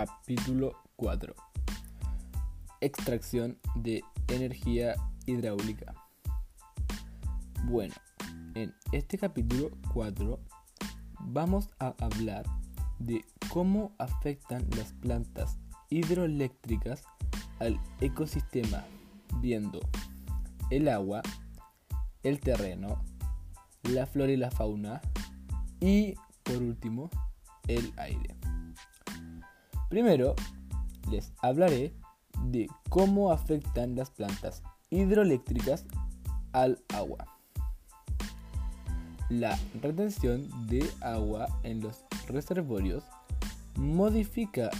[0.00, 1.34] Capítulo 4.
[2.80, 4.94] Extracción de energía
[5.26, 5.94] hidráulica.
[7.64, 7.92] Bueno,
[8.54, 10.40] en este capítulo 4
[11.18, 12.46] vamos a hablar
[12.98, 15.58] de cómo afectan las plantas
[15.90, 17.02] hidroeléctricas
[17.58, 18.86] al ecosistema,
[19.42, 19.80] viendo
[20.70, 21.20] el agua,
[22.22, 23.04] el terreno,
[23.82, 25.02] la flora y la fauna
[25.78, 27.10] y por último
[27.68, 28.40] el aire.
[29.90, 30.36] Primero
[31.10, 31.92] les hablaré
[32.44, 35.84] de cómo afectan las plantas hidroeléctricas
[36.52, 37.26] al agua.
[39.28, 43.02] La retención de agua en los reservorios
[43.74, 44.70] modifica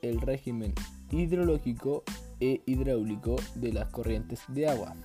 [0.00, 0.72] el régimen
[1.10, 2.02] hidrológico
[2.40, 4.96] e hidráulico de las corrientes de agua.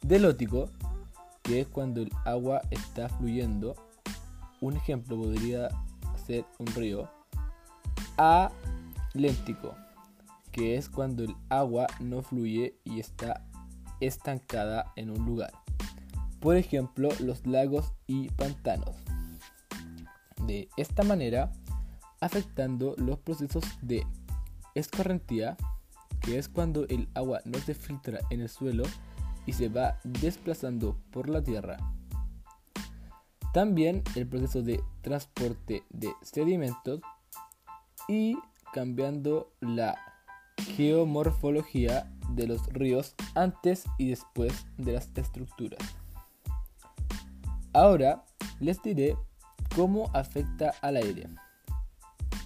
[0.00, 0.70] Delótico,
[1.42, 3.74] que es cuando el agua está fluyendo,
[4.62, 5.68] un ejemplo podría
[6.26, 7.10] ser un río,
[8.16, 8.50] a
[9.14, 9.74] léntico,
[10.52, 13.46] que es cuando el agua no fluye y está
[14.00, 15.52] estancada en un lugar.
[16.40, 18.96] Por ejemplo, los lagos y pantanos.
[20.46, 21.52] De esta manera,
[22.20, 24.06] afectando los procesos de
[24.74, 25.56] escorrentía,
[26.20, 28.84] que es cuando el agua no se filtra en el suelo
[29.46, 31.76] y se va desplazando por la tierra.
[33.52, 37.00] También el proceso de transporte de sedimentos
[38.08, 38.36] y
[38.72, 39.98] cambiando la
[40.76, 45.80] geomorfología de los ríos antes y después de las estructuras.
[47.72, 48.24] Ahora
[48.60, 49.16] les diré
[49.74, 51.28] cómo afecta al aire.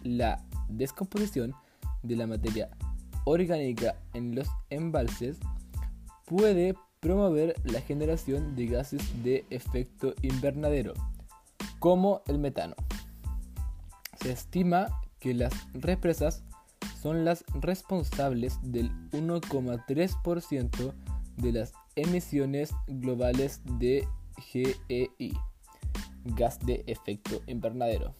[0.03, 1.55] La descomposición
[2.03, 2.70] de la materia
[3.25, 5.38] orgánica en los embalses
[6.27, 10.94] puede promover la generación de gases de efecto invernadero,
[11.78, 12.75] como el metano.
[14.21, 14.88] Se estima
[15.24, 16.42] que las represas
[17.00, 20.92] son las responsables del 1,3%
[21.38, 25.32] de las emisiones globales de GEI,
[26.26, 28.14] gas de efecto invernadero.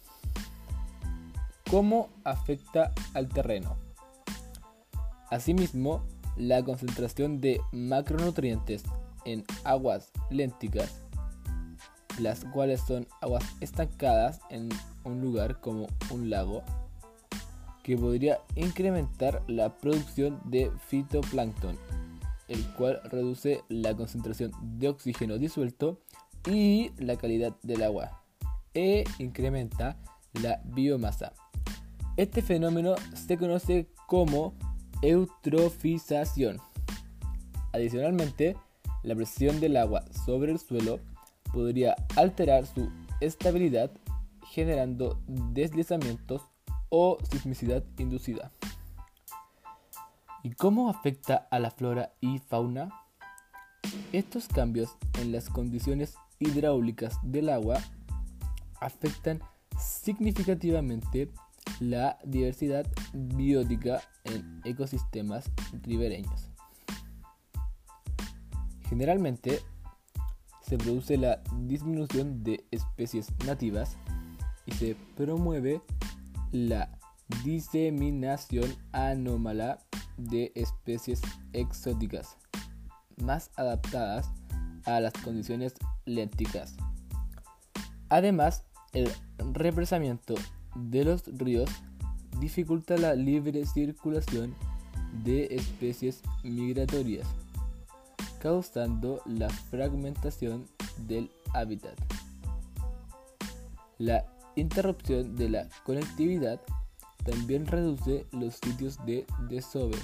[1.70, 3.76] ¿Cómo afecta al terreno?
[5.31, 6.06] Asimismo,
[6.38, 8.82] la concentración de macronutrientes
[9.26, 11.04] en aguas lénticas,
[12.19, 14.71] las cuales son aguas estancadas en
[15.04, 16.62] un lugar como un lago,
[17.84, 21.78] que podría incrementar la producción de fitoplancton,
[22.49, 26.00] el cual reduce la concentración de oxígeno disuelto
[26.50, 28.22] y la calidad del agua,
[28.72, 29.99] e incrementa
[30.43, 31.34] la biomasa.
[32.17, 34.55] Este fenómeno se conoce como
[35.03, 36.59] eutrofización.
[37.72, 38.56] Adicionalmente,
[39.03, 41.01] la presión del agua sobre el suelo
[41.53, 42.91] podría alterar su
[43.21, 43.91] estabilidad
[44.53, 46.43] generando deslizamientos
[46.97, 48.53] o sismicidad inducida.
[50.44, 52.88] ¿Y cómo afecta a la flora y fauna?
[54.12, 57.81] Estos cambios en las condiciones hidráulicas del agua
[58.81, 59.41] afectan
[59.77, 61.33] significativamente
[61.81, 65.50] la diversidad biótica en ecosistemas
[65.83, 66.53] ribereños.
[68.88, 69.59] Generalmente
[70.60, 73.97] se produce la disminución de especies nativas
[74.66, 75.83] y se promueve
[76.54, 76.88] la
[77.42, 79.81] diseminación anómala
[80.16, 81.20] de especies
[81.53, 82.37] exóticas
[83.16, 84.31] más adaptadas
[84.84, 86.76] a las condiciones lénticas.
[88.09, 89.10] Además, el
[89.53, 90.37] represamiento
[90.76, 91.69] de los ríos
[92.38, 94.54] dificulta la libre circulación
[95.25, 97.26] de especies migratorias,
[98.38, 100.69] causando la fragmentación
[101.09, 101.98] del hábitat.
[103.98, 106.60] La interrupción de la conectividad
[107.25, 109.98] también reduce los sitios de desove.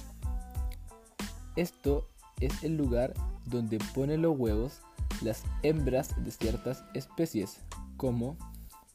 [1.57, 2.09] Esto
[2.41, 3.15] es el lugar
[3.47, 4.81] donde ponen los huevos
[5.23, 7.61] las hembras de ciertas especies,
[7.97, 8.37] como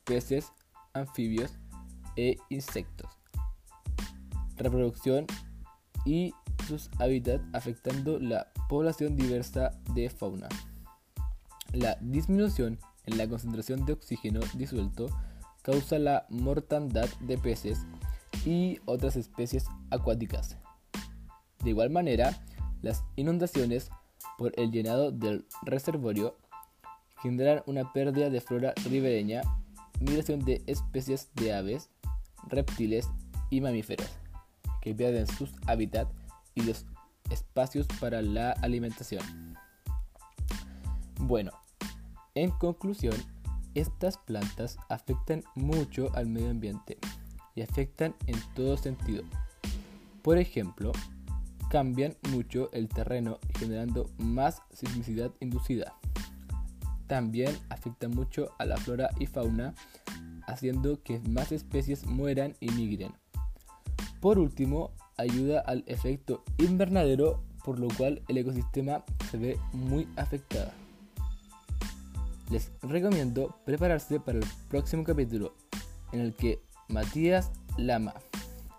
[0.05, 0.51] peces,
[0.93, 1.51] anfibios
[2.15, 3.11] e insectos.
[4.55, 5.27] Reproducción
[6.05, 6.33] y
[6.67, 10.49] sus hábitats afectando la población diversa de fauna.
[11.73, 15.07] La disminución en la concentración de oxígeno disuelto
[15.65, 17.87] causa la mortandad de peces
[18.45, 20.57] y otras especies acuáticas.
[21.63, 22.39] De igual manera,
[22.83, 23.89] las inundaciones
[24.37, 26.37] por el llenado del reservorio
[27.23, 29.41] generan una pérdida de flora ribereña,
[29.99, 31.89] migración de especies de aves,
[32.47, 33.09] reptiles
[33.49, 34.07] y mamíferos,
[34.83, 36.13] que pierden sus hábitats
[36.53, 36.85] y los
[37.31, 39.23] espacios para la alimentación.
[41.21, 41.53] Bueno,
[42.35, 43.15] en conclusión,
[43.75, 46.97] estas plantas afectan mucho al medio ambiente,
[47.55, 49.23] y afectan en todo sentido.
[50.21, 50.91] Por ejemplo,
[51.69, 55.95] cambian mucho el terreno generando más sismicidad inducida.
[57.07, 59.73] También afecta mucho a la flora y fauna,
[60.47, 63.13] haciendo que más especies mueran y migren.
[64.19, 70.71] Por último, ayuda al efecto invernadero, por lo cual el ecosistema se ve muy afectado.
[72.49, 75.55] Les recomiendo prepararse para el próximo capítulo,
[76.11, 78.13] en el que Matías Lama,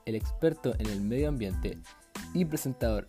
[0.04, 1.78] el experto en el medio ambiente
[2.32, 3.08] y presentador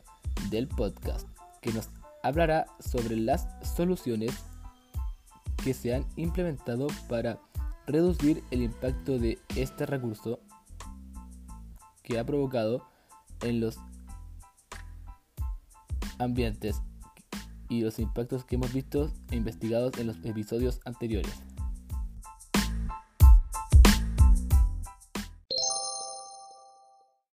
[0.50, 1.28] del podcast,
[1.62, 1.90] que nos
[2.24, 4.32] hablará sobre las soluciones
[5.64, 7.40] que se han implementado para
[7.86, 10.40] reducir el impacto de este recurso
[12.02, 12.84] que ha provocado
[13.42, 13.78] en los
[16.18, 16.82] ambientes
[17.70, 21.34] y los impactos que hemos visto e investigados en los episodios anteriores.